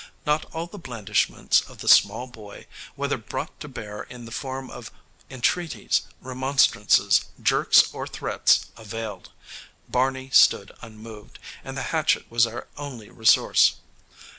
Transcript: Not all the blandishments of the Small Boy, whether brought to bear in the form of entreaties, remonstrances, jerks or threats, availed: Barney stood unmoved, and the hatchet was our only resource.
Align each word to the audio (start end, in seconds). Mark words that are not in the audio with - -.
Not 0.25 0.45
all 0.45 0.65
the 0.65 0.79
blandishments 0.79 1.61
of 1.69 1.77
the 1.77 1.87
Small 1.87 2.25
Boy, 2.25 2.65
whether 2.95 3.19
brought 3.19 3.59
to 3.59 3.67
bear 3.67 4.01
in 4.01 4.25
the 4.25 4.31
form 4.31 4.67
of 4.71 4.89
entreaties, 5.29 6.01
remonstrances, 6.21 7.25
jerks 7.39 7.93
or 7.93 8.07
threats, 8.07 8.65
availed: 8.75 9.29
Barney 9.87 10.31
stood 10.33 10.71
unmoved, 10.81 11.37
and 11.63 11.77
the 11.77 11.83
hatchet 11.93 12.25
was 12.31 12.47
our 12.47 12.67
only 12.77 13.11
resource. 13.11 13.75